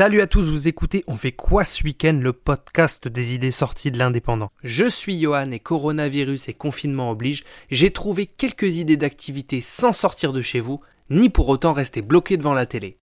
[0.00, 3.90] Salut à tous, vous écoutez On fait quoi ce week-end, le podcast des idées sorties
[3.90, 4.50] de l'indépendant.
[4.64, 10.32] Je suis Johan et coronavirus et confinement oblige, j'ai trouvé quelques idées d'activités sans sortir
[10.32, 12.96] de chez vous, ni pour autant rester bloqué devant la télé.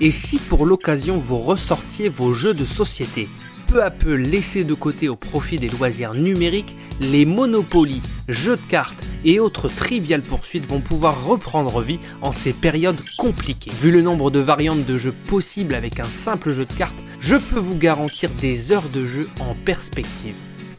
[0.00, 3.28] Et si pour l'occasion vous ressortiez vos jeux de société
[3.66, 8.66] peu à peu laissés de côté au profit des loisirs numériques, les monopolies, jeux de
[8.66, 13.72] cartes et autres triviales poursuites vont pouvoir reprendre vie en ces périodes compliquées.
[13.80, 17.36] Vu le nombre de variantes de jeux possibles avec un simple jeu de cartes, je
[17.36, 20.36] peux vous garantir des heures de jeu en perspective.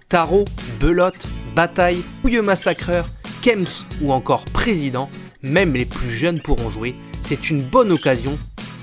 [0.10, 0.46] Tarot,
[0.80, 3.10] belote, bataille, couilleux massacreur,
[3.42, 5.10] Kems ou encore président,
[5.42, 8.38] même les plus jeunes pourront jouer, c'est une bonne occasion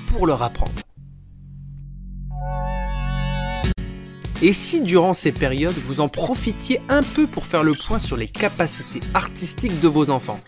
[0.09, 0.73] pour leur apprendre.
[4.45, 8.17] Et si durant ces périodes, vous en profitiez un peu pour faire le point sur
[8.17, 10.41] les capacités artistiques de vos enfants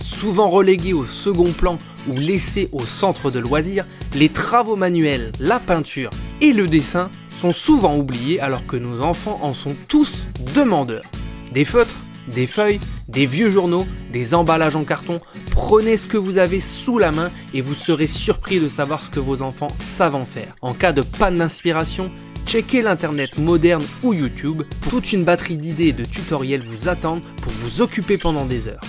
[0.00, 1.76] Souvent relégués au second plan
[2.08, 6.08] ou laissés au centre de loisirs, les travaux manuels, la peinture
[6.40, 11.04] et le dessin sont souvent oubliés alors que nos enfants en sont tous demandeurs.
[11.52, 11.94] Des feutres,
[12.28, 16.96] des feuilles, des vieux journaux, des emballages en carton, prenez ce que vous avez sous
[16.96, 20.56] la main et vous serez surpris de savoir ce que vos enfants savent en faire.
[20.62, 22.10] En cas de panne d'inspiration,
[22.46, 27.52] Checkez l'internet moderne ou YouTube, toute une batterie d'idées et de tutoriels vous attendent pour
[27.52, 28.82] vous occuper pendant des heures.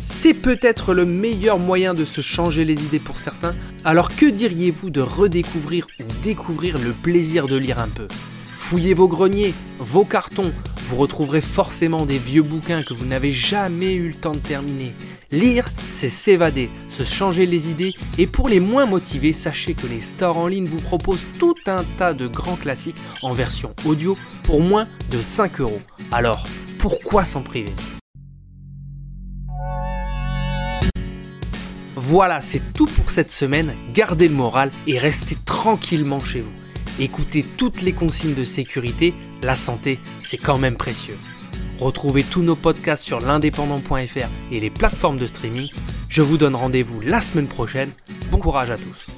[0.00, 3.54] C'est peut-être le meilleur moyen de se changer les idées pour certains,
[3.84, 8.06] alors que diriez-vous de redécouvrir ou découvrir le plaisir de lire un peu?
[8.56, 10.52] Fouillez vos greniers, vos cartons,
[10.86, 14.94] vous retrouverez forcément des vieux bouquins que vous n'avez jamais eu le temps de terminer.
[15.32, 20.00] Lire, c'est s'évader, se changer les idées, et pour les moins motivés, sachez que les
[20.00, 24.60] stores en ligne vous proposent tout un tas de grands classiques en version audio pour
[24.60, 25.82] moins de 5 euros.
[26.12, 26.46] Alors,
[26.78, 27.72] pourquoi s'en priver?
[31.96, 33.74] Voilà, c'est tout pour cette semaine.
[33.92, 36.52] Gardez le moral et restez tranquillement chez vous.
[36.98, 39.12] Écoutez toutes les consignes de sécurité,
[39.42, 41.18] la santé, c'est quand même précieux.
[41.78, 45.70] Retrouvez tous nos podcasts sur l'indépendant.fr et les plateformes de streaming.
[46.08, 47.90] Je vous donne rendez-vous la semaine prochaine.
[48.30, 49.15] Bon courage à tous.